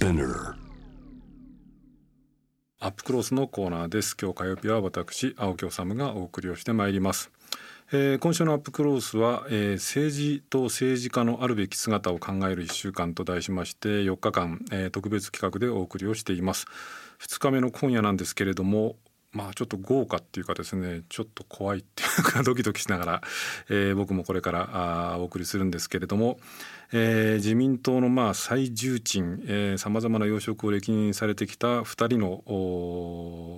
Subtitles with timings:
[0.00, 0.54] Spinner
[2.78, 4.16] アップクロースのコーナーです。
[4.18, 7.30] 今日火曜日は私青木治がお送りをしてまいります、
[7.92, 16.64] えー、今週のアップクロースは、えー、政治と政治家のあるべき姿を考える1週間と題しまして4日間、えー、特別企画でお送りをしています。
[17.20, 18.96] 2日目の今夜なんですけれども
[19.32, 23.22] まあちょっと豪華っていうかですねちょっと怖いっていうか ドキドキしながら、
[23.68, 26.40] えー、僕もこれからあお送りするんですけれども、
[26.92, 32.42] えー、自民党のまあ最重鎮さまざまな要職を歴任されてきた2人の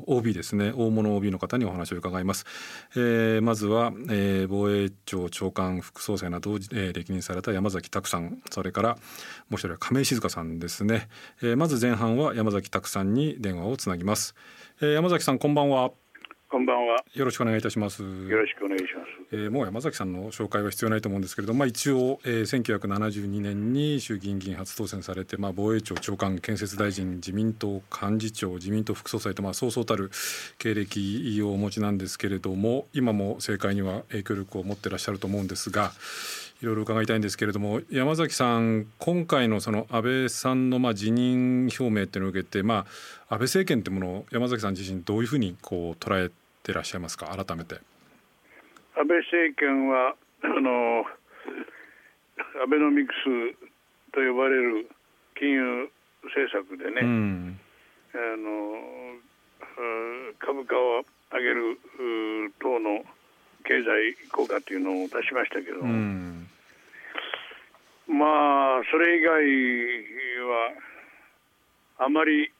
[0.08, 2.44] OB ですね大物 OB の方にお話を伺います、
[2.94, 8.96] えー、まずは、えー、防衛庁長官副総裁などを、えー、歴任された山崎拓さんそれからも
[9.52, 11.08] う一人は亀井静香さんですね、
[11.40, 14.34] えー、まず前半は山崎拓さんに電話をつなぎます、
[14.82, 15.92] えー、山崎さんこんばんは
[16.50, 16.96] こんばんは。
[17.14, 18.02] よろしくお願いいたします。
[18.02, 19.36] よろしくお願いします。
[19.36, 30.10] えー、もう山崎さんの紹介は必要ないと思うんですけれども、まあ一応、えー、1972年に衆議院議員初当選されて、まあ防衛庁長官、建設大臣、自民党幹事長、自民党副総裁とまあそうそうたる
[30.58, 35.92] 経歴をお持ちなんですけれども、今も政界には影響力を持っていらっしゃると思うんですが。
[36.62, 42.86] いろいろ伺いたいんですけれども山崎さん今回のその安倍さんのまあ辞任表明っていうのを受けて、ま
[43.28, 46.30] あ、安倍政権ってものを山崎さん自身どういうふうにこう捉え
[46.62, 47.80] てらっしゃいますか改めて。
[48.94, 51.04] 安倍政権はあの
[52.62, 53.56] アベノミクス
[54.12, 54.88] と呼ばれる
[55.34, 55.90] 金融
[56.22, 57.60] 政策でね、うん、
[58.14, 59.02] あの
[60.38, 61.02] 株価を
[61.32, 61.78] 上げる
[62.60, 63.02] 等の
[63.64, 66.48] 経済効果というのを出しましたけど、うん、
[68.08, 69.32] まあそれ以外
[70.46, 70.72] は
[71.98, 72.50] あまり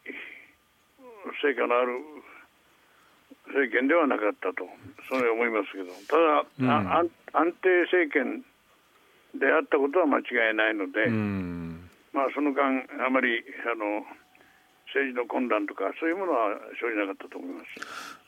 [1.42, 1.98] 成果のある
[3.46, 4.68] 政権ではなかったと
[5.08, 5.92] そのように思いますけど。
[6.08, 8.44] ただ、うん、安定政権
[9.34, 14.04] であったことは間違いないので、うん、まあ、その間あまりあの
[14.94, 17.66] 政治の混乱とかそういうものは生じなかったと思います。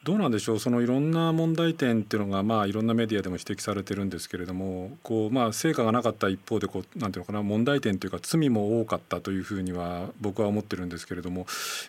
[0.02, 0.58] どうなんでしょう？
[0.58, 11.46] そのいろんな問題点っていうのがまあいろんなメディアでも指摘されてるんですけれどもこうまあ成果がなかった一方でこうなんていうのかな問題点というか罪も多かったというふうには僕は思ってるんですけれども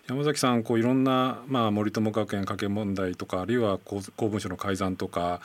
[0.08, 5.42] 山崎さんこういろんなまあ森友学園加計問題とかあるいは公文書の改ざんとか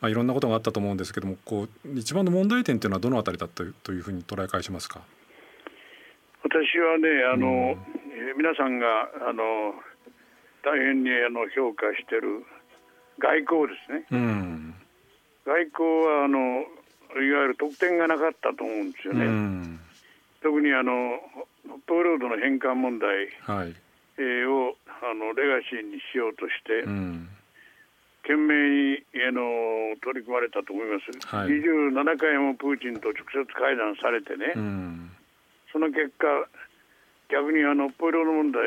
[0.00, 5.02] まあいろんなことがあったと思うんですけどもこう一番の問題点というのはどのあたりだったというふうに捉え返しますか？
[6.44, 7.94] 私はねあの、うん。
[8.36, 9.74] 皆さんがあの
[10.62, 12.46] 大変にあの評価してる
[13.18, 14.74] 外交ですね、うん、
[15.44, 16.64] 外交はあの
[17.22, 19.80] いわゆる得点がなかったと思うんですよね、うん、
[20.42, 21.20] 特にあの
[21.86, 27.28] 北方領土の返還問題、をあのレガシーにしようとして、うん、
[28.22, 34.54] 懸命にあの取り組まれたと思います、はい、27回もプーチンと直接会談されてね、
[35.74, 36.46] その結果
[37.34, 38.62] 逆にあのポイロの問題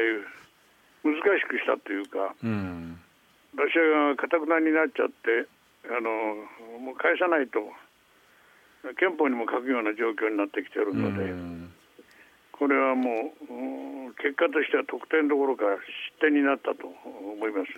[1.07, 2.99] 難しくしたというか、うん、
[3.55, 5.47] ロシア側がかたくなになっちゃって
[5.87, 6.11] あの
[6.83, 7.63] もう返さないと
[8.99, 11.71] 憲法にも書くような状況になってきてるので、うん、
[12.51, 13.31] これはも
[14.11, 15.63] う結果としては得点どころか
[16.19, 17.71] 失点になったと思います。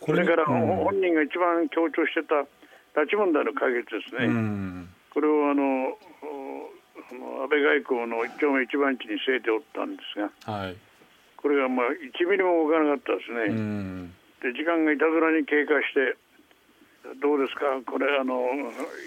[0.00, 2.48] これから本人が一番強調してた
[2.96, 6.00] 拉致問題の解決ですね、うん、これをあの
[7.14, 10.76] 安倍外交の一丁目一番地に据えておったんですが、はい、
[11.36, 14.10] これがまあ1ミリも動かなかったですね。
[14.40, 16.16] で時間がいたずらに経過して
[17.22, 18.40] どうですか、これあの、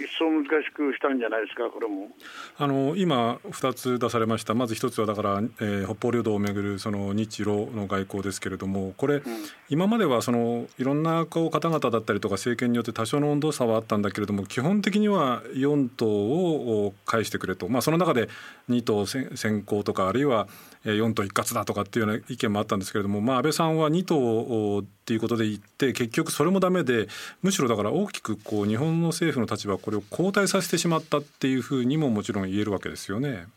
[0.03, 2.09] 一層難しくしたんじゃないですか、これも。
[2.57, 9.21] あの今、2つ出されました、まず1つはだから、えー、北方領土をめぐるその日露の外交ですけれども、これ、うん、
[9.69, 18.27] 今まではそのいろんなこう方々だったりとか、政権によって多少の温度差はあったんだけれども、基本的には4党を返してくれと、まあ、その中で
[18.69, 20.47] 2党先行とか、あるいは
[20.83, 27.09] 4党一括だとかっていうような意見もあったんですけれども、まあ、安倍さんは2党っていうことで言って結局それもダメで
[27.41, 33.47] むしろだから大きくこう日本の政府の立場これを後退させてしまったっていうふうにももちろん言えるわけですよね。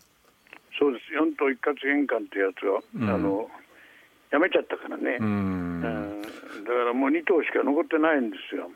[0.76, 1.04] そうです。
[1.14, 3.48] 4党一括返還ってやつは、うん、あの
[4.32, 5.30] やめちゃったからね、うん、う
[5.78, 6.28] ん、だ
[6.66, 8.68] からもう2党しか残ってないんですよ。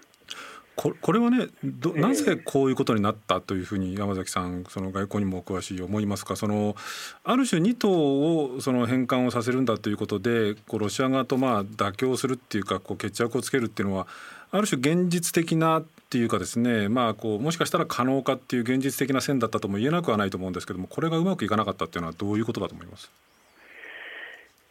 [0.81, 6.37] ここれはねどなぜこういうことになったというふうに山崎さんその外交にもお詳しい思いますか？
[6.37, 6.75] その
[7.23, 14.07] ある種2党をその返還をさせるんだということでこうロシア側とまあ妥協するっていうかこう決着をつけるっていうのは
[14.53, 23.11] ある種現実的なっていうかですねまあこうもしかしたら可能かっていう現実的な線だったとも言えなくはないと思うんですけどもこれがうまくいかなかったっていうのはどういうことだと思います？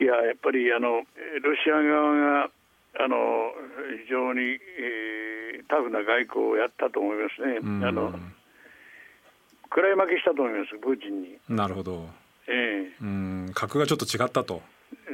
[0.01, 1.05] いややっぱりあのロ
[1.63, 2.49] シア側が
[2.97, 3.17] あの
[4.05, 7.59] 非常に、えー、タフな外交をやったと思いますね。
[7.87, 8.13] あの
[9.69, 11.37] 暗い負けしたと思います、プーチンに。
[11.47, 12.09] なるほど。
[12.47, 14.61] えー、うん格がちょっと違ったと。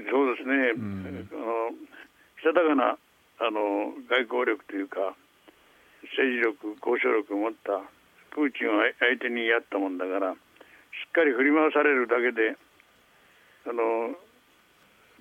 [0.10, 1.72] そうですね、うん、あの
[2.40, 2.98] したたかな
[3.40, 5.16] あの外交力というか
[6.16, 7.84] 政治力交渉力を持った
[8.32, 10.38] プーチンを相手にやったもんだからし
[11.08, 12.56] っかり振り回されるだけで
[13.68, 14.16] あの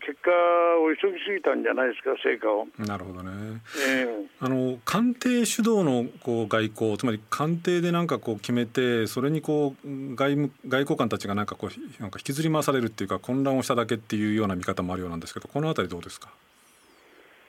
[0.06, 2.66] 結果を急ぎすぎたんじゃないですか成果を。
[2.78, 3.62] なるほどね。
[3.88, 16.28] えー、あの官邸主導のこう外交つまり官邸でなんかこう決めてそれにこう外務外交官たちがなんかこうなんか引きずり回されるっていうか混乱をしただけっていうような見方もあるようなんですけどこのあたりどうですか？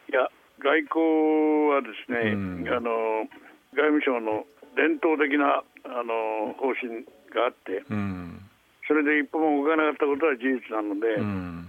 [0.10, 0.30] いや
[0.60, 3.28] 外交はですね、うん、あの
[3.74, 4.46] 外務省の
[4.78, 7.04] 伝統的なあの方針
[7.36, 8.40] があって、うん、
[8.88, 11.16] それで一歩も動かなかったことは事実なので。
[11.16, 11.62] うん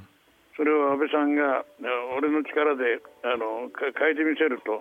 [0.57, 1.65] それを安倍さんが
[2.17, 4.81] 俺の力であの変えてみせると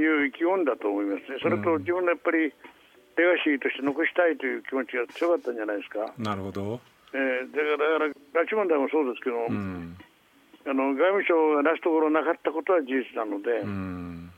[0.00, 2.52] いう意気込んだと思いますね、それと自分のやっぱり
[3.16, 6.12] レガシーとして残したいという気持ちが強かったんじゃないですか。
[6.20, 6.80] なるほど、
[7.12, 9.96] えー、だから拉致問題もそうですけど、うん、
[10.68, 14.32] あの外務省が出すところなかったことは事実なので、うん、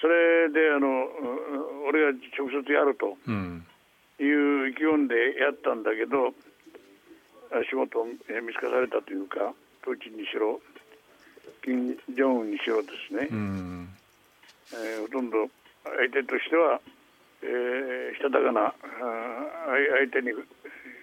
[0.00, 1.08] それであの
[1.88, 3.16] 俺が直接やると
[4.20, 6.32] いう意気込んでやったんだけど、
[7.68, 8.16] 仕事を見
[8.52, 9.52] つかされたというか。
[9.82, 10.60] プーチンにしろ
[11.64, 13.88] 金正恩にしろですね、うん、
[14.72, 15.36] えー、ほとんど
[15.84, 16.80] 相手としては、
[17.42, 18.72] えー、したたかな
[20.02, 20.32] 相手に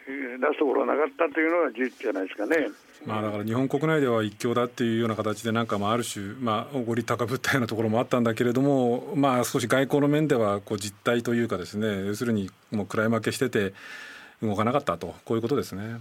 [0.05, 2.67] 出すところはなかったというのが事実じゃないですかね。
[3.05, 13.73] まあ、だから日本国内では一強だっていうような形でなんかまあある種まあおごり高ぶったようなところもあったんだけれどもまあ少し外交の面ではこう実態というかですね要するにもう位負けしてて
[14.41, 15.99] 動かなかったとこういうことですね。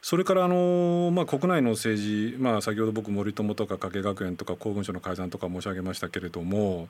[0.00, 6.88] それからあの、まあ、国内の政治、まあ、先ほど僕森友とか加計学園とか公文書の改ざんとか申し上げましたけれども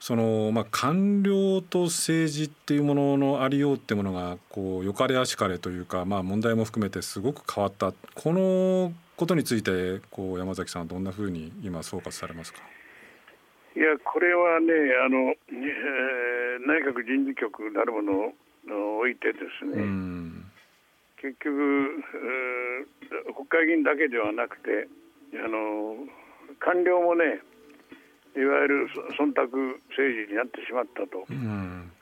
[0.00, 7.92] その、まあ、官僚と政治っていうもののありようっていうものがこうよかれあしかれというか、まあ、問題も含めてすごく変わった。
[8.14, 12.58] このことについてこう山崎さんはどんなふうに今総括されますか？
[13.76, 14.72] いやこれはね
[15.04, 18.12] あの、えー、内閣人事局なるもの
[18.96, 20.44] を置いてですね、うん
[21.22, 22.02] 結局、
[23.36, 24.88] 国会議員だけではなくて
[25.34, 25.94] あの
[26.58, 27.40] 官僚もね
[28.34, 28.88] いわゆる
[29.18, 29.46] 忖度
[29.94, 31.92] 政治になってしまったと、うん、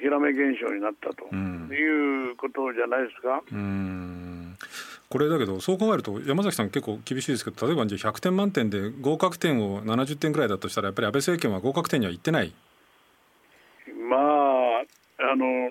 [0.00, 3.42] ひらめ現象になったと、うん、いうことじゃないですか。
[3.52, 4.56] うん。
[5.10, 12.54] これだけどそう考えると山崎さん結構厳しいですけど例えばじゃ100点満点で合格点を70点ぐらいだとしたらやっぱり安倍政権は合格点にはいってない。
[14.08, 15.70] まああの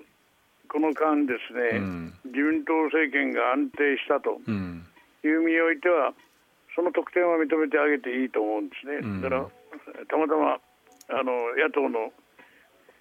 [0.67, 4.39] この間ですね、うん、自民党政権が安定したと
[5.23, 6.13] いう意味においては、
[6.75, 9.01] その特典は認めてあげていいと思うんですね。
[9.21, 10.59] だからたまたま
[11.09, 12.11] あの野党の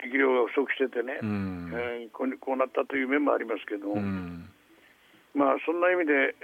[0.02, 4.48] 力量が不足しててね、うん、えー、こうこうなったという面もありますけども、うん、
[5.36, 6.34] まあそんな意味で、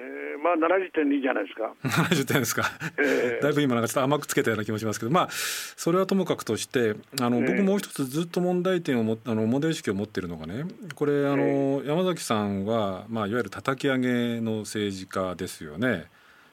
[0.00, 1.74] えー、まあ70点でいいじゃないですか。
[1.84, 2.64] 70点ですか。
[2.96, 10.64] えー、 だいぶ今なんかちょっと甘くつけたような気もしますけど、まあそれはともかくとしてあの、僕もう一つずっと問題点をもあの問題意識を持っているのがね、
[10.94, 16.06] これあの、山崎さんはまあいわゆる叩き上げの政治家ですよね。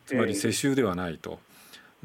[0.06, 1.40] つまり世襲ではないと。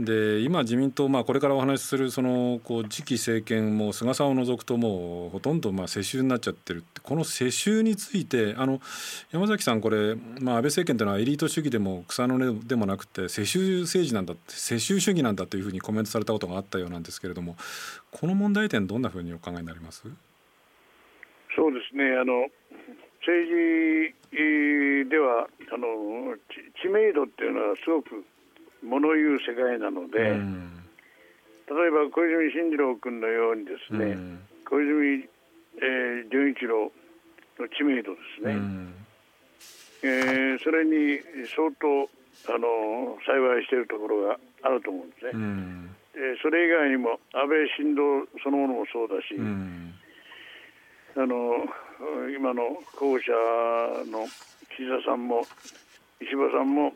[0.05, 7.00] で今自民党、まあ、これからお話しするそのこう次期政権も菅さんを除くともうほとんどまあ世襲になっちゃってるって。
[7.02, 8.81] この世襲についてあの
[9.32, 17.57] 山崎さんこれ、まあ、安倍政権というのはエリート主義でも草の根でもなくて世襲政治なんだ世襲主義なんだというふうにコメントされたことがあったようなんですけれども
[18.11, 20.04] この問題点どんなふうにお考えになります？
[21.57, 22.47] そうですねあの
[23.21, 23.49] 政
[24.30, 26.37] 治ではあの
[26.80, 28.25] 知名度っていうのはすごく
[28.83, 30.83] 物言う世界なので、うん、
[31.69, 35.29] 例えば小泉進次郎君のようにですね、うん、小泉、
[35.79, 36.91] えー、純一郎
[37.59, 38.95] の知名度ですね、うん、
[40.03, 41.21] えー、それに
[41.55, 42.09] 相当
[42.49, 45.31] あの幸いしているところがあると思うんですね。
[45.35, 49.93] うん、えー、それ以外にも安倍晋三そのものもそうだし、うん、
[51.17, 51.69] あの
[52.35, 53.33] 今の候補者
[54.11, 54.27] の
[54.71, 55.45] 岸田さんも
[56.21, 56.93] 石破さんも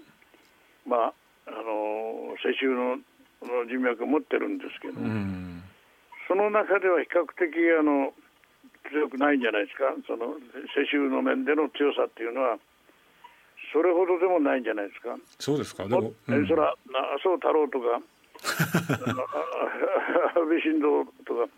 [0.86, 1.12] まあ
[1.46, 2.96] あの世襲の
[3.68, 5.62] 人脈を持ってるんですけど、うん、
[6.28, 8.12] その中では比較的あの
[8.90, 9.92] 強くないんじゃないですか？
[10.06, 10.34] その
[10.76, 12.56] 世襲の面での強さっていうのは
[13.72, 15.16] それほどでもないんじゃないですか？
[15.38, 15.84] そうですか？
[15.84, 18.00] でも、うん、そら麻生太郎とか
[20.36, 21.48] 安倍晋三とか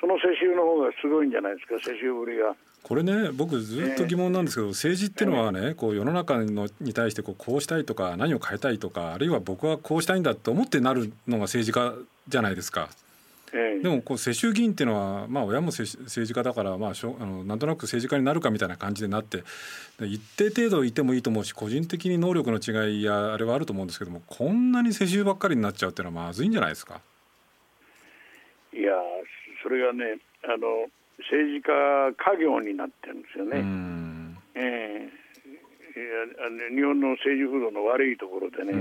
[0.00, 1.74] その世襲の方がすごいんじゃないですか？
[1.80, 2.54] 世襲ぶりが。
[2.86, 11.94] これね僕ずっと疑問なんですけど、政治っていうのはねこう世の中のに対してこうこうしたいとか何を変えたいとかあるいは僕はこうしたいんだと思ってなるのが政治家
[12.28, 12.88] じゃないですか。
[13.52, 19.42] ええ、でもこう世襲議員っていうのは、まあ、親も政治家だから、まあ、しょあのなんとなく政治家になるかみたいな感じでなって
[20.00, 27.00] 一定程度いてもいいと思うし個人的に能力の違いやあれはあると思うんですけどもこんなに世襲ばっかりになっちゃうっていうのはまずいんじゃないですか？
[28.72, 28.92] いや
[29.62, 30.86] それがねあの
[31.18, 33.64] 政治家家業になってるんですよね。
[34.54, 38.72] えー、日本の政治風土の悪いところでね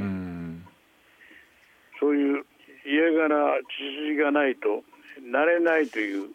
[1.99, 2.45] そういう
[2.85, 4.83] 家柄血筋がないと
[5.23, 6.29] なれないという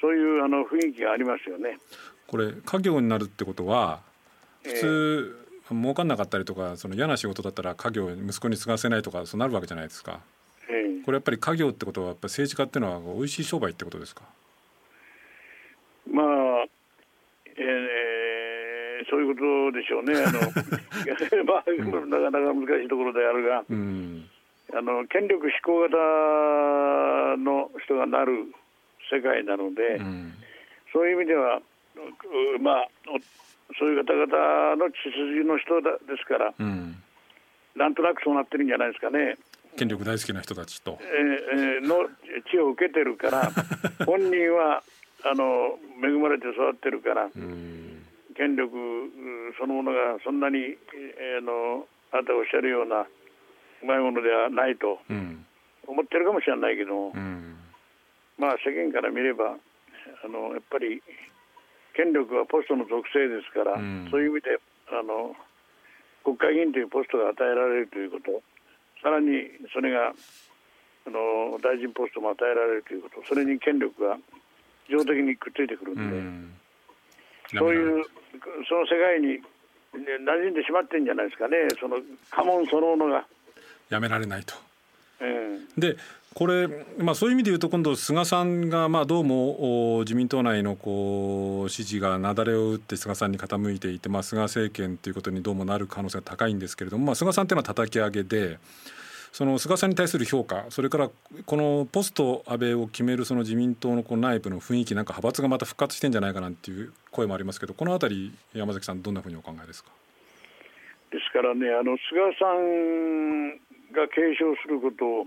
[0.00, 1.78] そういうあの雰囲気がありますよね。
[2.26, 4.00] これ家業になるってことは
[4.62, 5.36] 普通、
[5.70, 10.20] えー、儲かんなかったりとかその嫌な仕事だったら家業息子に継がせないとかそうなるわけじゃないですか。
[10.68, 14.22] えー、これやっぱり家業ってことはやっぱ政治家っていうのは美味しい商売ってことですか？
[16.10, 16.26] まあ、
[17.56, 20.14] えー、そういうことでしょうね。
[20.14, 20.40] あの
[21.44, 21.70] まあ、
[22.06, 23.64] なかなか難しいところであるが。
[23.68, 24.28] うん
[24.74, 25.96] あの権力志向型
[27.36, 28.48] の人がなる
[29.12, 30.32] 世界なので、うん、
[30.92, 31.60] そういう意味では、
[32.58, 32.88] まあ、
[33.78, 36.96] そういう方々の血筋の人ですから、うん、
[37.76, 39.36] なんとなくそうなってるんじゃないですかね。
[39.76, 40.98] 権力大好きな人たちと。
[41.00, 42.08] えー、の
[42.50, 43.50] 血を受けてるから、
[44.06, 44.82] 本人は
[45.24, 48.02] あの恵まれて育ってるから、うん、
[48.34, 48.74] 権力
[49.58, 54.98] そのものがそんなに、えー、のあなたおっしゃるようなうまいものではないと
[55.86, 57.56] 思ってるかもしれないけど、うん、
[58.38, 59.54] まあ世間から見れば
[60.24, 61.02] あのやっぱり
[61.94, 64.58] 権力はポストの属性ですから、うん、そういう意味で
[64.90, 65.34] あの
[66.24, 68.42] 国会議員というポストが与えられるということ
[69.02, 70.14] さらにそれが
[71.06, 74.16] あの大臣ポストも与えられるということそれに権力が
[74.92, 76.52] 自動的にくっついてくるんで、うん、
[77.56, 78.04] そういう
[78.68, 79.40] その世界に
[79.96, 83.26] 馴染んでしまってるんじゃないですかねその家紋そのものが。
[83.88, 84.54] やめられないと。
[85.78, 85.96] で
[86.34, 86.66] これ、
[86.98, 98.58] まあ、そういう意味で言うと今度菅さんがまあどうも自民党内のこう支持が雪崩を打って菅さんに傾いていて、まあ、菅政権ということにどうもなる可能性が高いんですけれども、まあ、菅さんというのは叩き上げで。
[99.32, 101.10] その菅さんに対する評価それから
[101.46, 109.90] このポスト安倍を決めるその自民党のこう内部の雰囲気なんか派閥がまた復活してんじゃないかなっていう声もありますけどこのあたり山崎さんどんなふうにお考えですか？
[111.10, 113.56] ですからねあの菅さん
[113.92, 115.26] が継承することを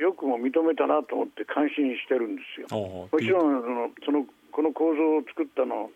[0.00, 2.66] よくも認めたなと思って感心してるんですよ。
[2.72, 5.90] もちろんそのそのこの構造を作ったの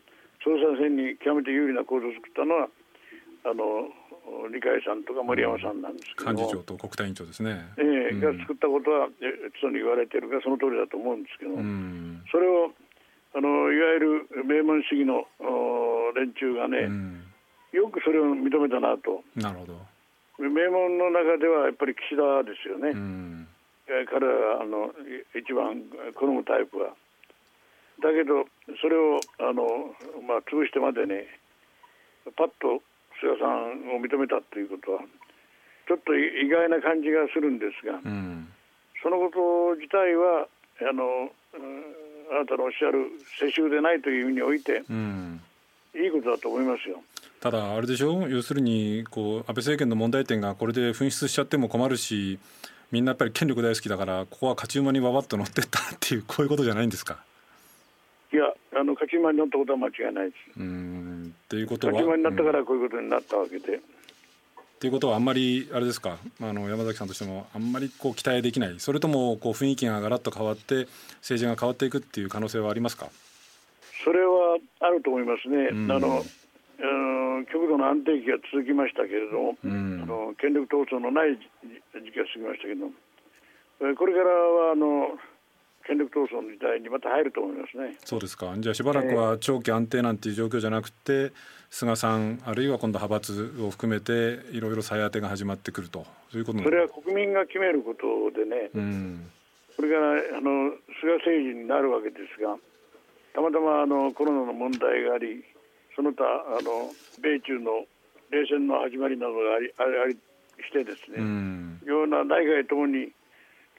[0.45, 2.69] 総裁選に極めて有利な構造を作ったのは
[3.45, 3.89] あの
[4.51, 9.09] 二階さんとか森山さんなんですけど、幹事長と国対委員長ですね、えー、が作ったことは
[9.63, 11.55] 常に言われてるがその通りだと思うんですけど、
[12.31, 12.73] それを
[13.35, 15.27] あのいわゆる名門主義の
[16.15, 16.91] 連中がね、
[17.73, 19.23] よくそれを認めたなと。
[19.37, 19.79] なるほど。
[20.39, 23.47] 名門の中ではやっぱり岸田ですよね、うん、
[24.09, 24.89] 彼はあの
[25.37, 25.85] 一番
[26.15, 26.97] 好むタイプは。
[28.01, 28.49] だけど、
[28.81, 29.93] それをあの、
[30.27, 31.27] まあ、潰してまでね、
[32.37, 32.81] パッと
[33.21, 35.01] 菅さんを認めたということは、
[35.87, 38.49] ちょっと意外な感じがするんですが、うん、
[39.03, 40.49] そのこと自体は
[40.89, 41.31] あの、
[42.33, 43.11] あなたのおっしゃる
[43.41, 45.41] 世襲でないという意味において、うん、
[45.95, 47.03] いいことだと思いますよ。
[47.41, 48.29] ただあれでしょ？
[48.29, 52.39] 要するにこう安倍政権の問題点がこれで噴出しちゃっても困るし
[52.93, 57.25] みんなやっぱり権力大好きだからここは勝ち馬にわわっと乗ってったっていうこういうことじゃないんですか？
[58.81, 60.61] あの勝ち馬に乗ったことは間違いないです。
[60.61, 61.35] うん。
[61.45, 63.77] っていうことは勝ち馬になったからこういうことになったわけで。
[63.77, 63.81] っ
[64.81, 66.17] ていうことはあんまりあれですか？
[66.41, 68.81] あの山崎さんとしてもあんまりこう期待できない。
[68.81, 70.89] それともこう雰囲気がガラッと変わって
[71.21, 73.09] 政治が変わっていくっていう可能性はありますか？
[74.03, 75.69] それはあると思いますね。
[75.69, 76.25] あの
[77.53, 81.45] 極度の安定期が続きましたけれども、うん、あの権力闘争のない時
[82.13, 82.89] 期が過ぎましたけど、
[83.97, 85.19] これからはあの
[85.87, 87.97] 権力闘争の時代にまた入ると思いますね。
[88.05, 88.55] そうですか。
[88.59, 91.33] じゃあしばらくは長期安定なんていう状況じゃなくて、
[91.71, 99.31] 菅さんあるいは今度派閥を含めていろいろ再当てが始まってくるとそういうことそれは国民が決めることでね、うん、
[99.77, 102.57] これからあの菅政治になるわけですが、
[103.35, 105.45] たまたまあのコロナの問題があり。
[106.01, 106.89] その他あの
[107.21, 107.85] 米中の
[108.31, 110.17] 冷戦の始まりなどがありあり
[110.65, 113.13] してですね、うん、ような内外ともに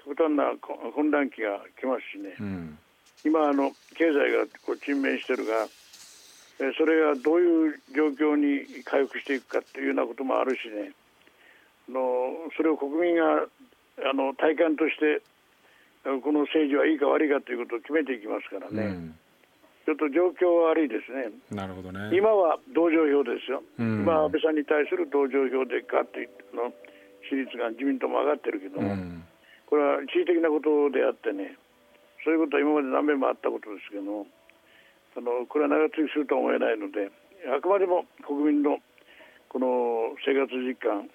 [0.05, 0.55] 極端な
[0.93, 2.77] 混乱期が来ますしね、うん、
[3.25, 5.67] 今あの経済がこう沈迷してるが
[6.77, 10.93] それがどういう状況に回復していくかっていうようなこともあるしね
[11.89, 13.45] のそれを国民が
[14.09, 15.21] あの体感として
[16.03, 18.83] この政治はいいか悪いかということを決めていきますからね。
[18.83, 19.15] うん
[19.85, 21.33] ちょっと状況は悪いですね。
[21.49, 22.15] なるほどね。
[22.15, 23.63] 今は同情票ですよ。
[23.79, 26.21] うん、今安倍さんに対する同情票でガッと
[26.55, 26.71] の
[27.25, 29.23] 支持率が自民党も上がってるけども、うん、
[29.71, 31.55] これは地理的なことであってね
[32.27, 34.27] そういうことは今まで何遍もあったことですけど
[35.15, 37.07] あのこれは長続きするとは思えないので
[37.47, 38.83] あくまでも国民の
[39.47, 41.07] この生活実感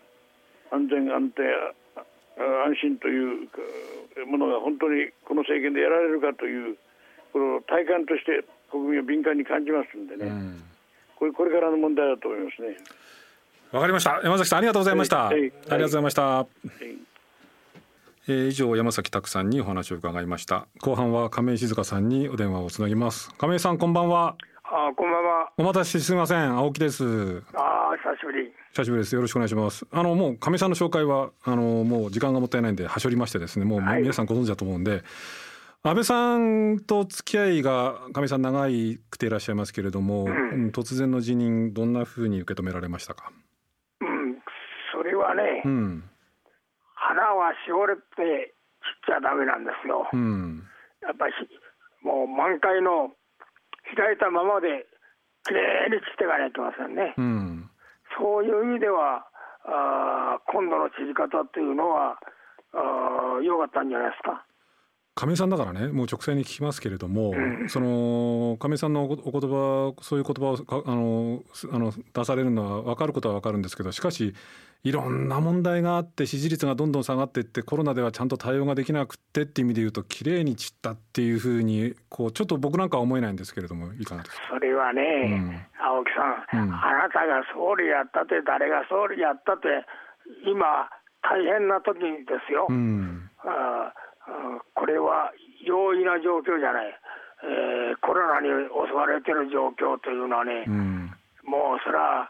[0.72, 1.44] 安全安定
[2.36, 3.48] 安心という
[4.26, 6.76] ものが本当にこの政権でやられるかという
[7.32, 10.64] この体感として国民は敏感に感じますんでね、うん、
[11.16, 12.76] これこれからの問題だと思いますね。
[13.72, 14.20] わかりました。
[14.22, 15.40] 山崎さんありがとうございました、はい。
[15.40, 16.46] はい、ありがとうございました、はい、
[18.28, 20.66] えー、以上山崎拓さんにお話を伺いました。
[20.80, 23.32] 後半は亀井静香さんにお電話をつなぎます。
[23.38, 24.36] 亀井さんこんばんは。
[24.64, 25.52] あこんばんは。
[25.56, 26.56] お待たせすみません。
[26.56, 27.04] 青木です。
[27.54, 28.52] あ久しぶり。
[28.72, 29.14] 久しぶりです。
[29.14, 29.86] よろしくお願いします。
[29.92, 33.64] あのもう亀井さんの紹介はあのもう時間がもったいないんではしょりましてですね。
[33.64, 35.04] もう皆さんご存知だと思うんで、
[35.84, 43.30] 安倍さんと付き合いが亀井さん長いくていらっしゃいますけれども、うん、突然の辞任どんなふうに受け止められましたか？
[45.06, 46.04] れはね、うん、
[47.06, 48.02] 花はしおれて
[49.06, 50.10] 散っちゃだめなんですよ。
[50.12, 50.66] うん、
[51.02, 51.34] やっぱり
[52.02, 53.14] もう満開の
[53.94, 54.86] 開いたままで
[55.46, 57.14] きれいに散っていかないといけませんね。
[57.16, 57.70] うん、
[58.18, 59.22] そういう意味では
[59.62, 62.18] あ今度の散り方っていうのは
[63.42, 64.42] 良かったんじゃないですか。
[65.18, 71.42] 亀井さんだからねもう直接に聞きますけれども、うん、その亀井さんのお言葉そういう言葉をあの
[71.72, 74.34] あの出されるのは分かることは分かるんですけどしかし
[74.84, 86.10] いろんな問題があって支持率がどんどん下がっていってコロナではちゃんと対応ができなくてっていう意味で言うと綺麗に散ったっていうふうにこうちょっと僕なんかは思えないんですけれどもいいかなとそれはね、うん、青木
[86.52, 89.68] さん、うん、あなたが総理やったって誰が総理やったって
[90.44, 90.90] 今
[91.22, 92.66] 大変な時ですよ。
[92.68, 93.92] うん、あ
[94.74, 95.32] これは
[95.64, 96.94] 容易な状況じゃない、
[97.44, 101.10] えー、コロナに襲われてる状況というのはね、うん、
[101.46, 102.28] もうそれは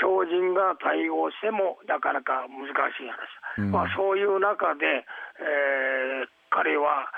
[0.00, 5.06] 超人が対応してもなかなか難しい話、うん、まあ、そういう中で、
[5.42, 7.10] えー、彼は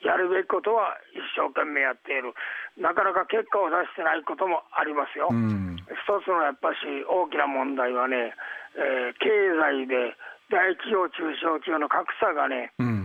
[0.00, 2.32] やるべきことは一生懸命やっている、
[2.80, 5.28] なかなか結果を出してないこともありますよ。
[5.28, 5.92] うん、一
[6.24, 8.32] つのやっぱし大きな問題はね、
[8.78, 9.28] えー、経
[9.60, 10.16] 済で
[10.48, 12.95] 大企業、中小企業の格差がね、うん、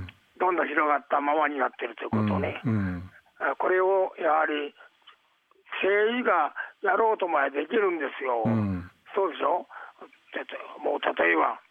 [0.42, 4.74] どんどん広がったままになっているということね、うんうん、これをやはり
[5.78, 6.50] 政治が
[6.82, 8.42] やろうとまでできるんですよ、
[9.14, 9.70] そうでしょ、
[10.82, 11.62] もう例えば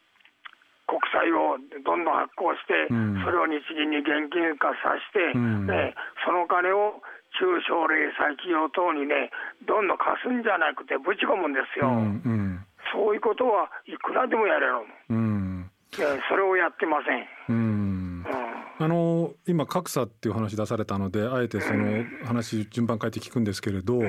[0.87, 2.87] 国債をどんどん発行して、
[3.23, 5.95] それを日銀に現金化させて、ね、
[6.27, 7.03] その金を
[7.39, 9.31] 中小零細企業等にね、
[9.67, 11.87] どんどん貸すんじゃなくて、ぶち込むんですよ。
[11.87, 12.29] うんう
[12.59, 14.83] ん、そういうことはいくらでもやれる。
[15.11, 15.71] うん。
[15.95, 16.03] そ
[16.37, 17.27] れをやってません。
[18.83, 24.01] あの今格差っていう話出されたのであえてその話順番変えて聞くんですけれど、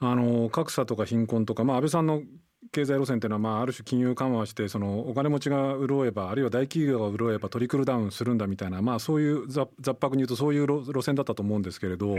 [0.00, 2.20] あの格差とか貧困とか、まあ、安倍さんの
[2.72, 9.66] 経済路線っていうのは、まあ、ある種金融緩和してそのお金持ちが潤えばあるいは大企業が潤えばトリクルダウンするんだみたいな、まあ、そういう雑
[9.98, 12.16] 白に言うとそういう路線だったと思うんですけれど。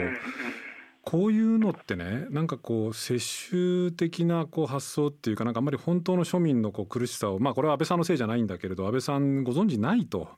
[1.04, 10.30] こういうのってねなんかこう世襲的なこう発想っていうかなんかあんまり本当の庶民のこう苦しさをまあこれは安倍さんのせいじゃないんだけれど安倍さんご存知ないと、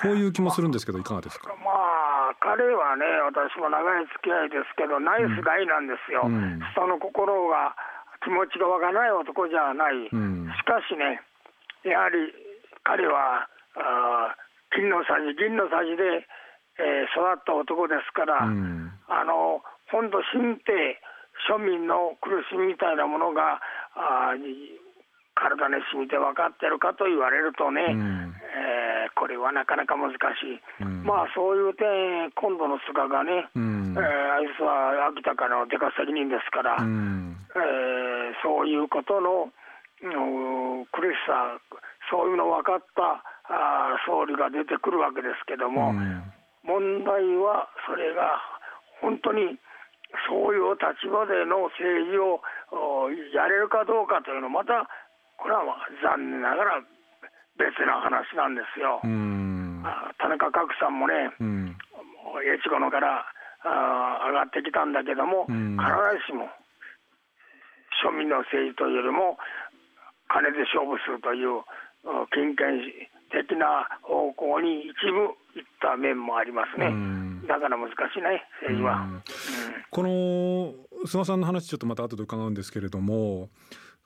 [0.00, 7.76] こういう気もするんですけどいかがですか、まあ彼はね私も長い付き合いですけどナイスガイなんですよ、うん、人の心が
[8.24, 11.20] 気持ちがわからない男じゃない、うん、しかしね
[11.84, 12.32] やはり
[12.84, 13.44] 彼は
[13.76, 14.34] あ
[14.72, 16.24] 金のさじ銀のさじで、
[16.78, 20.98] えー、育った男ですから、うん、あの本土神帝
[21.50, 23.60] 庶民の苦しみみたいなものが
[23.94, 24.34] あ
[25.38, 39.54] 体に染みて分かってるかと言われるとね、うん、えー、これはなかなか難しい、うん、まあそういう点、今度の菅がね、うん、えー、あいつは秋田からの出稼ぎ人ですから、うん、えー、そういうことの、
[40.90, 41.58] 苦しさ、
[42.10, 45.94] そういうの分かったあ総理が出てくるわけですけども、
[46.68, 48.36] 問題はそれが
[49.00, 49.56] 本当に
[50.28, 52.44] そういう立場での政治を
[53.32, 54.84] やれるかどうかというのはまた
[55.40, 55.64] これは
[56.04, 56.84] 残念ながら
[57.56, 59.00] 別な話なんですよ。
[60.20, 61.32] 田中角さんもね、
[62.44, 63.24] 越後のから
[63.64, 65.56] あ上がってきたんだけども、必
[66.20, 66.52] ずしも
[68.04, 69.38] 庶民の政治というよりも
[70.28, 71.64] 金で勝負するという
[72.34, 72.82] 金権
[73.30, 76.90] 的な方向に一部いった面もありますね。
[77.46, 79.22] だから難しいね政治は、うん、
[79.90, 83.48] この菅さんの話ちょっとまた後で伺うんですけれども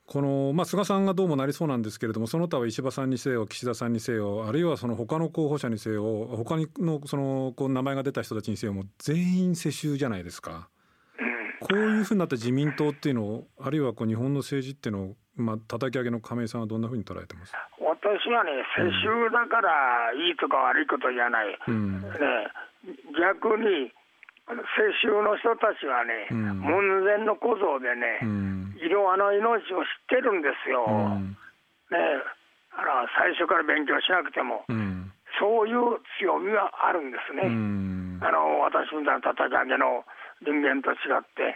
[0.07, 10.69] この、まあ、菅さんがどうもなりそうなんですけれどもその他は石破さんにせよ岸田さんにせよあるいはその他の候補者にせよ他にのそのこう名前が出た人たちにせよも全員世襲じゃないですか。
[11.61, 17.53] こういうふうになった自民党っていうのをあるいはこう日本の政治っていうのを、まあ叩き上げの亀井さんはどんなふうに捉えてます？
[18.03, 22.51] 私私はね、世襲だからいいとか悪いことじゃない、うん、ね、
[23.15, 23.95] 逆に
[24.51, 30.83] 世襲の人たちはね、うん、門前の小僧でね、うん、色あの命を知ってるんですよ、
[31.95, 32.27] ね、
[32.75, 34.67] あの最初から勉強しなくても、
[35.39, 37.47] そういう強みはあるんですね、
[38.19, 40.03] あの私みたいな戦いでの
[40.43, 41.55] 人間と違って、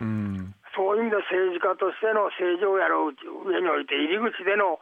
[0.78, 3.10] そういう意味で政治家としての政治をやる
[3.50, 4.78] 上において、入り口での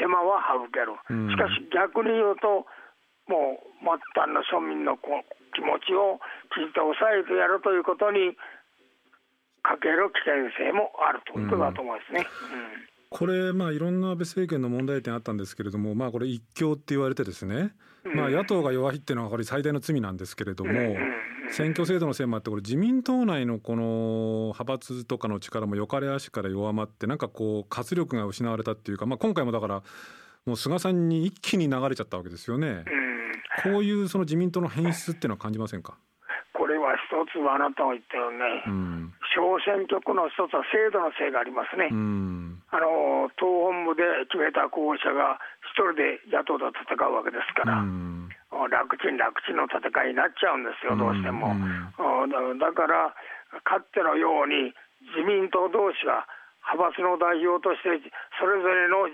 [0.00, 0.96] 手間は省ける、
[1.28, 2.64] しかし逆に言うと、
[3.28, 6.18] もう末端の庶民の気持ちを
[6.50, 8.34] きちんと抑えてやるということに
[9.62, 12.24] かける危険性もあるということだと思いますね。
[12.24, 12.90] うん。
[13.10, 17.74] これ、まあ、いろんな安倍政権の問題点あったんですけれども、まあ、これ、一強って言われてですね、
[18.14, 20.72] まあ、野党が弱いっていうのは、これ、最大の罪なんですけれども、
[21.50, 29.82] 選挙制度のせいもあって、これ、自民党内のこの派閥とかの力もよかれ足から弱まって、なんかこう、活力が失われたっていうか、まあ、今回もだから、
[30.46, 32.84] もう菅さんに一気に流れちゃったわけですよね。
[33.62, 35.98] こういうその自民党の変質っていうのは感じませんか？
[36.60, 45.40] これは一つはあなたが言ったよね、うん、小選挙区の一つは制度のせいがありますね、うん、あの党本部で決めた候補者が
[45.72, 48.28] 一人で野党と戦うわけですから、うん、
[48.68, 51.56] 楽ちん楽ちんの戦いになっちゃうんですよ、どうしても。
[52.60, 53.16] だから
[53.64, 54.76] かつてのように
[55.16, 56.28] 自民党同士が
[56.76, 57.88] 派閥の代表として
[58.36, 59.08] それぞれの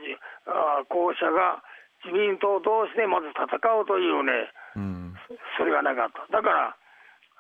[0.91, 1.63] 候補者が
[2.03, 5.15] 自民党同士でまず戦うというね、うん、
[5.55, 6.27] それがなかった。
[6.35, 6.77] だから、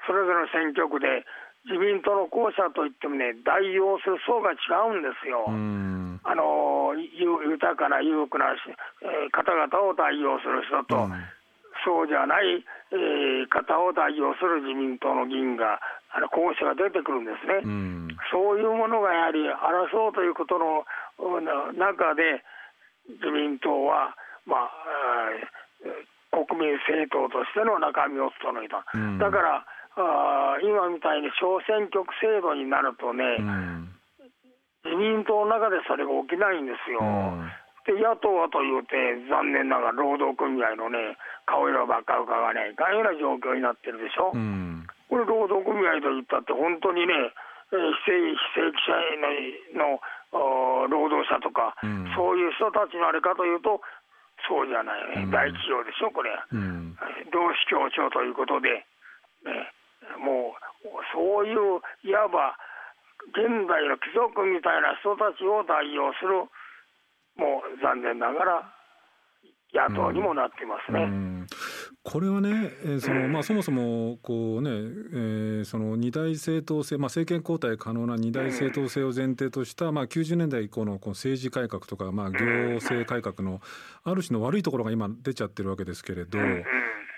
[0.06, 1.26] それぞれの選挙区で
[1.66, 5.50] 自民党の候補者といってもね、代表する層が違うんですよ。
[5.50, 8.54] うん、あの豊かな裕福な、
[9.02, 11.18] えー、方々を代表する人と、うん、
[11.82, 12.62] そうじゃない、
[12.94, 15.82] えー、方を代表する自民党の議員が、
[16.14, 20.86] あの候補者が出てくるんですね、うん、そういうものがやはり争うということの
[21.74, 22.40] 中で、
[23.20, 24.16] 自民党は
[24.46, 25.34] まあ、
[26.30, 29.66] 国民政党としての中身を整えた、うん、だから
[29.96, 33.88] あ今みたいに小選挙区制度になるとね、うん、
[34.84, 37.00] 自民党の中でそれが起きないんですよ。
[37.00, 37.48] うん。
[37.86, 38.98] で野党はというて、
[39.30, 47.14] 残念ながら労働組合のね、顔色ばっか伺わないかような状況になってるでしょ、うん、これ、労働組合といったって、本当にね、
[47.70, 50.02] 非正非正規者の
[50.34, 53.80] の労働者とか、うん、そういう人たちのあれかというと、
[54.50, 56.98] そうじゃないね、大企業でしょ、これ、うん、
[57.30, 58.84] 労使協調ということで、
[59.46, 59.70] ね、
[60.18, 62.56] もうそういういわば
[63.34, 66.46] 現代の貴族みたいな人たちを代表する、
[67.36, 68.72] もう残念ながら
[69.74, 71.02] 野党にもなってますね。
[71.02, 71.46] うん、
[72.02, 83.60] これはね、えー、そのまあ、そもそもこうね、えー、その二大政党制、まあ、政権交代可能な二大政党制を前提とした、まあ、90年代以降のこの政治改革とか、まあ、行政改革の
[84.04, 86.38] ある種の悪いところが今出ちゃってるわけですけれど。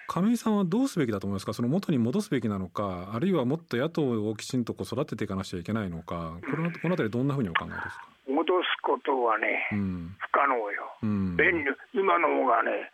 [0.08, 8.08] 亀井さんはどうすべきだと思いますか、その元に戻すべきなのか、あるいはもっと野党をきちんとこう育てていかなくちゃいけないのか、このこのあたり、どんなふうにお考えですか？
[8.26, 12.90] 戻すことはね、うん、不可能よ、うん、便利今の方がね、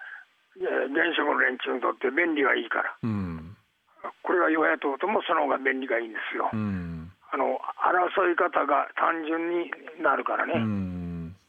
[0.59, 3.57] 現職の連中にとって便利がいいから、うん、
[4.22, 6.57] これが与野党ともその方が便利がいいんですよ、あ
[7.37, 9.70] の争い方が単純に
[10.03, 10.59] なるからね、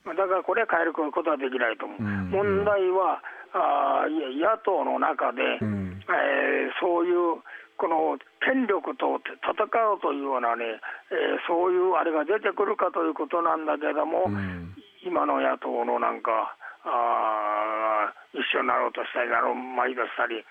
[0.05, 3.21] だからこれは変えることはできないと思う、問題は
[3.55, 7.39] あ野党の中で、えー、そういう
[7.79, 10.79] この権力と戦うというようなね、
[11.11, 20.43] えー、そういうあれが出てくるかということなんだけども、うん、今の野党のなんかあ一緒になろうとしたりなろうまいとしたり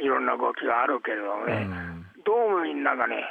[0.00, 3.24] いろんな動きがあるけれどもね、うん、どうもみんながね、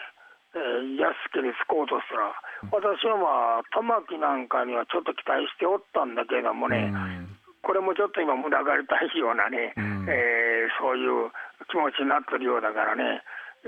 [0.54, 2.34] えー、安家につこうとしたら
[2.74, 11.32] 私はまあ玉木なんかにはちょっと期待しておったんだけれどもね、うんこれもちょっと今、群がりたいようなね、うん、えー、そういう
[11.70, 13.22] 気持ちになってるようだからね、
[13.64, 13.68] え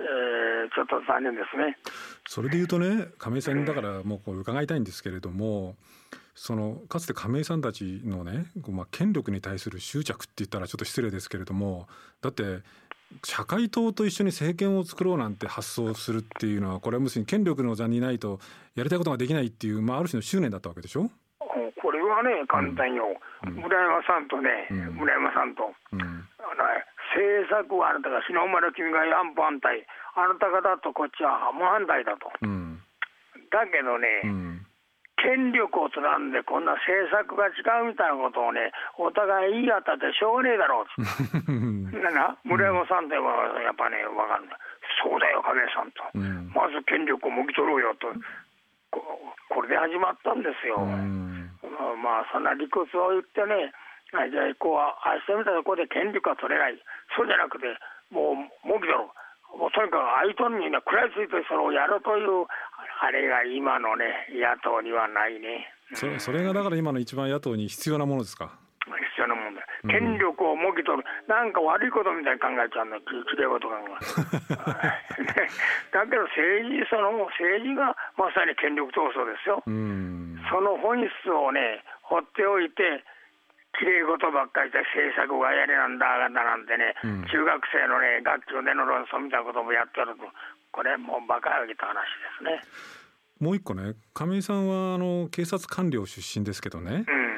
[0.68, 1.78] ー、ちょっと残念ですね。
[2.28, 5.76] それでいうとね、亀井さんにだからもうこう伺いたいんですけれども、
[6.36, 11.88] そのかつて亀井さんたちのね、まあ、権力に対する執着って言ったらちょっと失礼ですけれども、
[12.22, 12.62] だって
[13.24, 18.40] 社会党と一緒に政権を作ろうなんて発想するっていうのはこれはむしろ権力の座にいないと
[18.74, 21.12] やりたいことができないっていう、まあ、ある種の執念だったわけでしょ？
[21.78, 23.14] これはね簡単よ、
[23.46, 26.66] うん、村山さんとね、うん、村山さんと、うん、あの
[27.14, 29.86] 政策はあなたが日の丸君が安保反対
[30.18, 32.30] あなた方とこっちは無反対だと、
[33.50, 34.22] だけどね、
[35.18, 40.86] 権力をつなんでこんな政策が違うみたいなことをねお互い言い合ったってしょうがねえだろう
[42.14, 44.58] な村山さんではやっぱね分かんない。
[45.02, 46.04] そうだよ亀さんと、
[46.54, 48.08] まず権力をもぎ取ろうよと。
[49.50, 50.78] これで始まったんですよ。
[51.98, 53.72] まあそんな理屈を言ってね、
[54.30, 54.82] じゃあこう
[55.34, 56.78] 明日見たところで権力が取れない。
[57.18, 57.66] そうじゃなくて
[58.12, 59.10] もうもぎろ
[59.58, 60.06] もうとにかく
[60.38, 62.46] 相手にね食らいついてそれをやるという
[63.02, 68.58] あれが今のね野党にはないね、それそれがだから今の一番野党に必要なものですか？
[68.84, 69.62] 必要なもんだ。
[69.88, 73.92] 権力をもぎ取る、うん、なんか悪いことみたいに考えちゃうのきれい事考え
[75.92, 80.23] だけど政治その政治がまさに権力闘争ですよ、うん、
[80.54, 83.02] その本質をね放っておいて
[83.74, 90.30] きれい事ばっかりで政策がやれなんだだなんてね、うん、中学生のね学級での論争みたいなこともやってると
[90.70, 92.62] これもう馬鹿げた話ですね。
[93.42, 97.34] もう一個ね亀井さんはあの警察官僚出身ですけどね、うん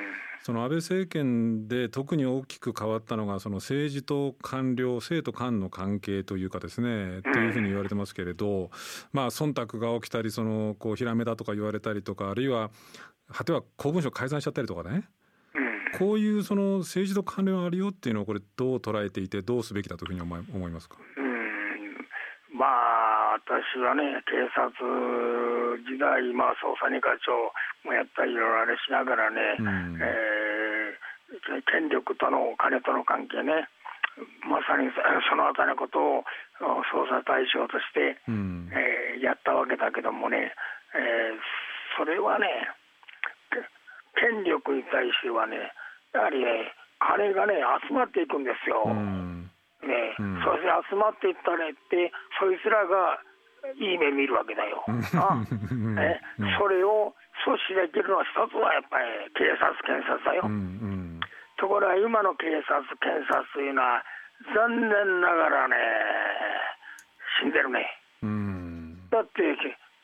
[0.46, 8.70] その安倍政権で特に大きく変わったのがその政治と官僚生徒官の関係というかですねというふうに言われてますけれど
[9.12, 12.70] まあ忖度が起きたりそのこうヒラメだとか言われたりとかあるいは
[13.34, 15.10] 果ては公文書改ざんしちゃったりとかね。
[15.98, 20.98] こういうその政治と官僚あるよっていうのをこれどう捉えていてどうすべきだというふうに思いますか？
[22.54, 24.72] まあ私はね警察
[25.90, 27.52] 時代、まあ、捜査二課長
[27.84, 30.10] もやったりいろいろあれしながらね、うん、えー、
[31.70, 33.68] 権力とのお金との関係ね。
[34.48, 34.88] まさに
[35.28, 36.24] そのあたりのことを
[36.88, 40.56] 捜査対象として、うん、えー、やったわけだけどもね、
[40.96, 41.40] えー、
[42.00, 42.48] それはね
[44.16, 45.72] 権力に対してはね
[46.16, 48.88] やはりね金がね集まっていくんですよ。
[48.88, 49.52] うん。
[49.84, 53.20] ね、うん、そして集まっていったねってそいつらが
[53.76, 54.86] いい目見るわけだよ。
[54.88, 56.22] ね、
[56.58, 60.44] それを阻止できるのは一つはやっぱり警察検察だよ。
[60.46, 60.95] うんうん、
[61.58, 64.04] ところが今の警察検察というのは
[64.54, 64.92] 残念
[65.22, 65.76] ながらね
[67.42, 67.88] 死んでるね。
[68.24, 69.44] うん、だって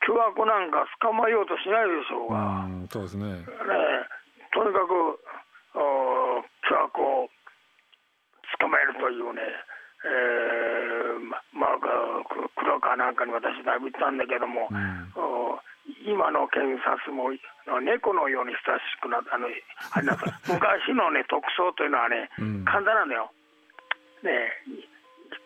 [0.05, 2.65] 巨悪なんか捕まえようとしないでしょうが。
[2.65, 3.45] うそうですねね
[4.51, 5.19] とにかく
[5.73, 7.29] 巨悪を
[8.59, 9.41] 捕まえるというね
[10.01, 11.77] えー、ままあ
[12.55, 15.13] 黒川なんかに私だいぶ言ったんだけども、うん、
[16.05, 17.29] 今の検察も
[17.81, 23.31] 猫のように親しくなったあのあれなんか 昔のね特捜というのはね、うん、簡単なんだよ。
[24.23, 24.53] ね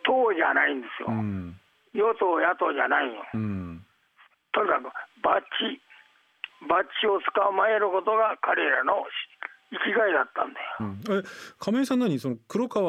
[0.04, 1.10] 党じゃないんですよ。
[1.10, 1.56] うん、
[1.94, 3.26] 与党野党じゃないよ。
[4.54, 4.88] とにかく
[5.22, 5.82] バッチ
[6.68, 9.06] バッチを捕まえることが彼らの
[9.72, 10.66] 生きがいだったんだよ。
[10.80, 11.24] うん、え
[11.60, 12.88] 亀井さん何その黒川、え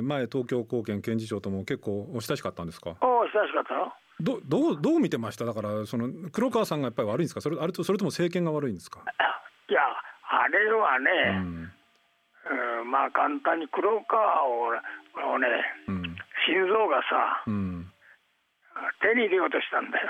[0.00, 2.96] ー、前東京高検検事長とも結構お親しかったんですか？
[3.00, 3.92] お親しかったよ。
[4.20, 5.44] どどうどう見てました？
[5.44, 7.40] だからその黒川さんがやっぱり悪いんですか？
[7.40, 9.00] それあれとそれとも政権が悪いんですか？
[9.68, 9.80] いや
[10.28, 11.10] あれはね、
[12.80, 14.68] うん、まあ簡単に黒川を
[15.34, 15.46] をね、
[15.88, 16.02] うん、
[16.46, 17.90] 心臓がさ、うん、
[19.02, 20.06] 手に入れようとしたんだよ。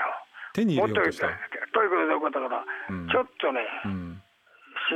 [0.53, 1.27] 手に入れようとした？
[1.73, 3.61] ということだから、うん、ちょっとね。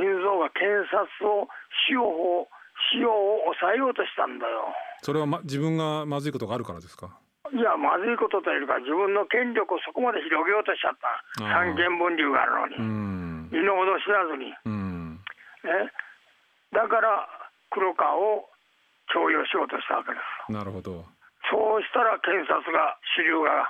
[0.00, 1.48] ん心臓が検察を
[1.88, 2.48] 使用法
[2.92, 4.72] 使用を抑えようとしたんだよ。
[5.02, 7.18] それは、ま、自分がまずいことがあるからですか？
[7.52, 11.44] いやまずいことというか自分の権力をそこまで広げようとしちゃった。
[11.44, 13.52] 三権分立があるのに。
[13.52, 14.56] 身の程知らずに、ね、
[16.72, 17.28] だから
[17.68, 18.48] 黒川を
[19.12, 20.16] 徴用しようとしたわけで
[20.48, 20.52] す。
[20.52, 21.04] なるほど。
[21.52, 23.68] そうしたら検察が主流が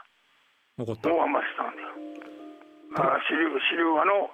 [0.78, 1.90] 大余したんだよ。
[2.94, 4.30] あ主流主流派の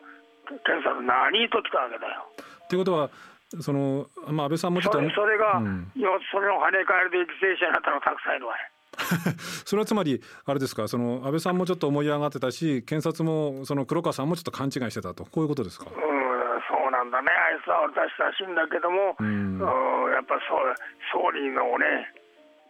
[0.64, 2.26] 検査何と来たわけだよ。
[2.68, 3.10] ということは
[3.60, 5.90] その、まあ、安倍さんもちょっとそれそれが、うん、
[6.30, 8.54] それを跳ね返るで犠牲者になったのたくさんいるわ。
[9.64, 15.24] それはつまりあれですかその安倍さんもちょっと思い上がってたし検察もその黒川さんもちょっと勘違いしてたと。
[15.24, 15.86] こういうことですか？
[15.88, 15.98] うん
[16.68, 17.30] そうなんだね。
[17.30, 19.58] あいつは私らしいんだけども、うん、
[20.12, 20.74] やっぱそう
[21.12, 22.12] 総理のね、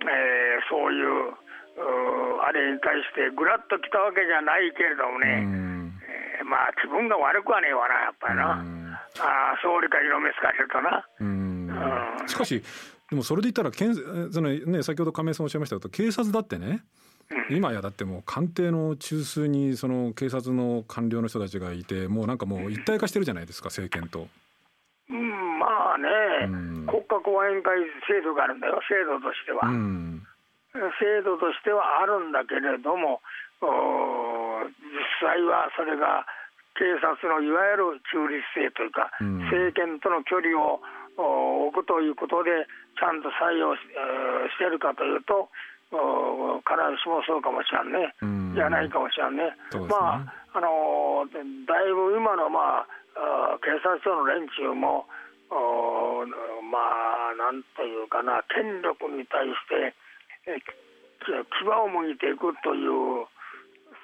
[0.03, 1.35] えー、そういう
[2.43, 5.68] あれに対してぐらっときたわけじゃないけれどもね、うん
[6.45, 8.65] まあ気分が悪くはねえわなやっぱりな、
[9.21, 11.05] あ総理か色目つかれるとな。
[12.27, 12.63] しかし
[13.11, 13.95] でもそれで言ったらけん
[14.33, 16.83] その、ね、先ほど亀井さんおっしゃいましたけど警察だってね
[17.51, 24.29] 今やだってもう官邸の中枢にその警察の官僚の人たちがいてもうなんかもう一体化してるじゃないですか政権と。
[25.11, 26.09] うん、まあね、
[26.45, 30.23] うん、国家公安委員会制度があるんだよ制度としては、うん、
[31.01, 33.21] 制度としてはあるんだけれども
[33.61, 33.67] 実
[35.21, 36.27] 際はそれが
[36.79, 40.79] 警察のいわゆる中立性というか、うん、政権との距離を
[41.69, 43.83] 置くということでちゃんと採用し,、
[44.55, 45.51] してるかというと
[45.91, 49.51] 必ずしもそうかもしれんね、うん、じゃないかもしれんね。
[49.75, 49.83] ね。
[49.91, 55.07] まああのだいぶ今の、まあ、警察庁の連中も
[55.51, 56.79] ま
[57.33, 59.95] あなんというかな権力に対して
[61.25, 63.29] 牙をむいていくという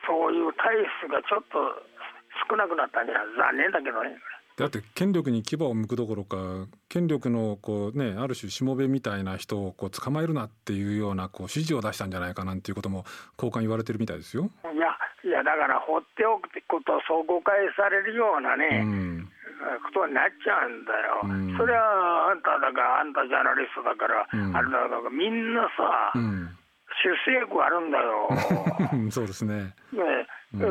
[0.06, 1.58] そういう体質がちょっと
[2.48, 4.16] 少なくなったんじゃ残念だけどね。
[4.56, 13.04] だって権力に牙を向くどころか権力のこう、ね、ある種しもべみたいな人をこう捕まえるなっていうようなこう指示を出したんじゃないかなんていうことも
[13.36, 14.48] 高官言われてるみたいですよ。
[14.62, 19.28] いやいやだから放っておくってことをそう誤解されるようなね、うん、
[19.90, 26.12] ことになっちゃうんだよ、うん、それはあんただからあんたジャーナリストだから、うん、あれだからみんなさ、
[27.02, 28.28] 出世欲あるんだよ。
[29.10, 29.74] そうですね。
[29.92, 30.26] ね、
[30.58, 30.66] 出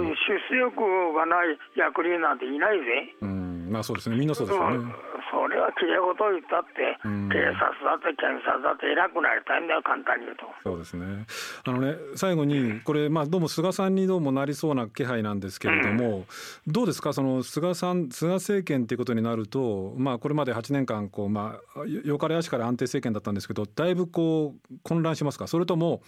[0.49, 0.75] 世欲
[1.13, 3.15] がない役人なんていないぜ。
[3.21, 4.93] うんまあそうですねみんなそうですよね。
[5.31, 10.45] それはきれい事を言ったって、うん、警察だって検察だって偉くなりたいんだよ簡単に言うと。
[10.63, 11.25] そうですね。
[11.65, 16.27] あのね最後にこれまあどうも菅さんにどうもなりそうな気配なんですけれども、
[16.67, 17.13] うん、どうですか？
[17.13, 25.47] その菅さん菅政権っていうことになるとまあこれまで8年間こうまあよかれ足から安定政権だったんですけどだいぶこう混乱しますか？
[25.47, 26.03] それとも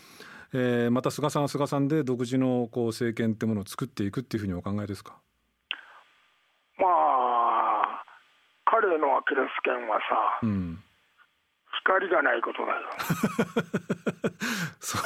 [0.53, 5.17] えー、また菅さんは菅さんで独自のこう政権ってものを作っていくっていうふうにお考えですか？
[6.77, 8.03] まあ
[8.65, 10.84] 彼のアキレス腱はさ、うん、
[11.84, 12.79] 光がないことだよ。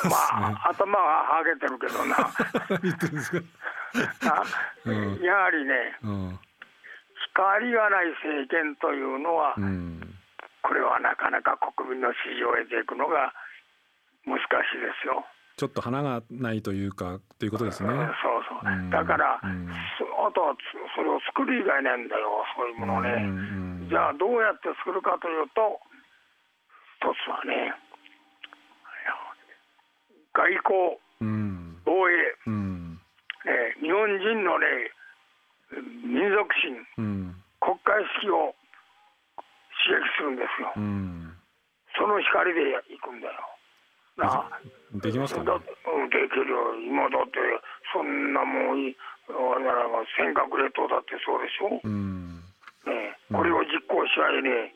[0.03, 0.15] ね、ま
[0.65, 2.15] あ頭ははげてるけどな。
[4.85, 6.39] うん、やはりね、うん、
[7.33, 9.55] 光がない政権というのは、
[10.61, 13.33] これはなかなか国民の支持を得ていくのが
[14.25, 15.25] 難しいですよ。
[15.59, 17.89] ちょっと花がないというかっていうことですね。
[17.91, 17.99] そう
[18.47, 18.89] そう。
[18.89, 20.55] だから、うん、あとは
[20.95, 23.11] それを作る以外なんだよ、そういうものをね。
[23.11, 25.83] うんうん、じゃあどうやって作るかというと、
[27.03, 27.75] 一つはね、
[30.31, 32.15] 外交、うん、防衛、
[32.47, 33.01] うん、
[33.43, 34.65] え日本人のね、
[36.07, 38.55] 民族心、うん、国家意識を
[39.83, 40.71] 刺激するんですよ。
[41.97, 43.48] その光でいくんだよ。
[44.19, 44.45] な。
[44.93, 45.65] できますか、ね、だで
[46.29, 46.49] きる。
[46.49, 47.39] よ今だって
[47.93, 48.93] そんなもん
[49.29, 49.85] あれなら
[50.17, 52.41] 尖閣列島だってそうでしょ、うん。
[52.85, 54.73] ね、これを実行し合いね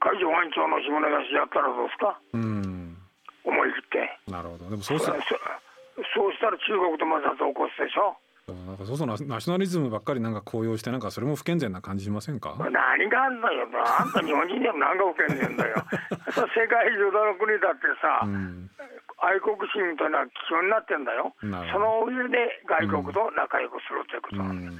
[0.00, 2.96] 海上保安庁の下根出しやったらどうですか、うん、
[3.44, 4.32] 思い切って。
[4.32, 4.70] なるほど。
[4.70, 5.20] でもそうしたら
[6.12, 8.16] そうしたら中国と摩擦を起こすでしょ？
[8.52, 12.54] なんかそうそうナショナリズムばっかりなんか高揚してなんかそれも不健全な感じしませんか？
[12.60, 13.66] 何があんのよ。
[13.72, 15.76] あんた日本人でも何が不健全だよ。
[16.28, 18.68] 世界中どの国だってさ、うん、
[19.16, 21.32] 愛国心というのは基本になってんだよ。
[21.40, 21.46] そ
[21.78, 24.78] の上で外国と仲良くするということなんです、うん、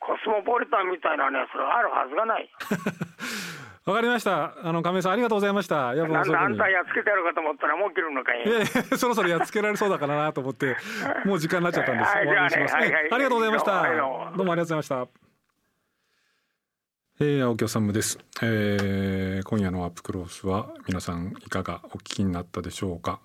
[0.00, 2.50] コスモポリタンみたいなねそれあるはずがない
[3.86, 4.54] わかりました。
[4.62, 5.94] あの亀井さんありがとうございました。
[5.94, 8.44] やなんだあんたやっつけてやるかと思ったらもう切るのかい。
[8.44, 8.48] い
[8.92, 10.76] やそろそろやっつけられそうだからなと思って
[11.24, 12.10] もう時間になっちゃったんです。
[12.14, 13.72] はい、終わりにします、ねはいはい、ありがとうございました。
[13.72, 15.08] はい、どうもありがとうございました。
[17.22, 23.20] えー、青木治です、えー、今夜のアップクロースは皆さんいかがお聞きになったでしょうか。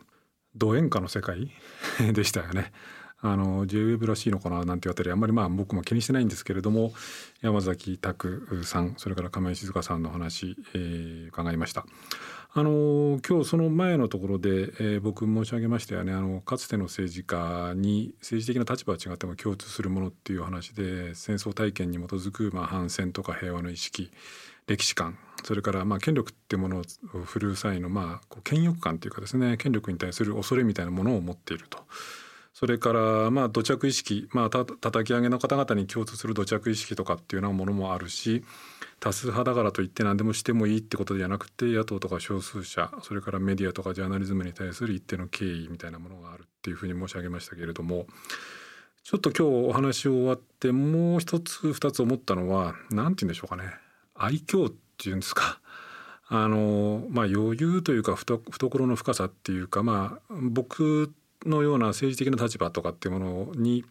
[0.56, 1.52] ド演歌の世界？
[2.13, 2.72] でしたよね。
[3.32, 6.94] あの JWEB らしいのかななんて言われたりあんまりまあ僕も気にしてないんですけれども
[7.42, 11.86] 山崎拓さんそれから亀井静香さんの話、えー、伺いました。
[12.58, 24.10] あの今日その前のところで、えー、僕申し上げましたよねあのかつての政治家に政治的な立場は違っても共通するものっていう話で戦争体験に基づく、まあ、反戦とか平和の意識
[24.68, 26.84] 歴史観それからまあ権力っていうものを
[27.26, 31.80] 振るう際のまあこう権力感というかですね権力に対する恐れみたいなものを持っていると。
[32.56, 38.46] それからまあ土着意識、まあ、た叩き上げの方々に共通する土着意識とかっていうようなものもあるし
[39.02, 48.06] 多数派だからといって何でもしてもいいってことではなくて野党とか少数者それからメディアとかジャーナリズムに対する一定の敬意みたいなものがあるっていうふうに申し上げましたけれども
[49.04, 53.65] ちょっと今日お話を終わってもう一つ二つ思ったのは何て言うんでしょうかね
[54.15, 55.60] 愛嬌っていうんですか。
[56.28, 61.13] あのまあ余裕というか懐の深さっていうかまあ僕
[61.46, 63.84] のような政治的な立場とかっていうものに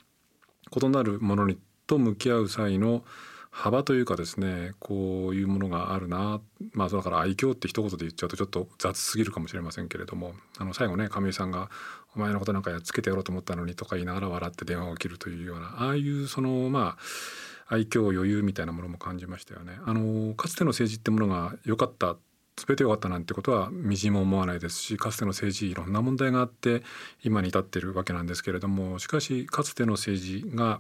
[0.82, 3.04] 異なるものにと向き合う際の
[3.50, 6.40] 幅というかですねこういうものがあるな
[6.72, 11.70] まあだから愛嬌って一言で言っちゃうとちょっと雑すぎるかもしれませんけれどもあの最後ね亀井さんが
[12.16, 19.78] 「お前のことなんかやっつけてやろうと思ったのに」とか言いながら笑って電話を切るというようなああいうそのまあ愛嬌余裕みたいなものも感じましたよね。
[19.86, 22.16] あのかつての政治ってものが良かった
[22.56, 26.82] 全て良かったなんてことはみじんも思わないですしかつての政治いろんな問題があって
[27.22, 30.78] 今に至っているわけなんですけれどもしかしかつての政治が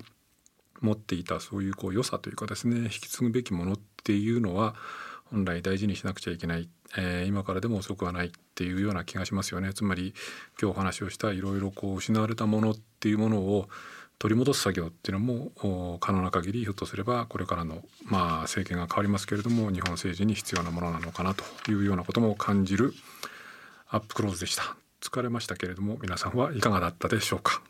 [0.80, 4.74] 持っていたそういうこう良さというかですね引き継ぐべきものっていうのは
[5.30, 9.72] 本来大事にしなくちゃいけない、えー、今からでも遅くはないっていうような気がしますよね。
[9.72, 10.14] つまり
[10.60, 13.68] 今日お話をしたいろいろこう失われたものっていうものを
[14.18, 22.94] 取り戻す作業っていうのも可能な限りひょっとすればこれからのまあ政権が変わりますけれども日本政治に必要なものなのかなというようなことも感じる
[23.88, 24.76] アップクローズでした。
[25.00, 27.62] 疲れましたけれども皆さんはいかがだったでしょうか？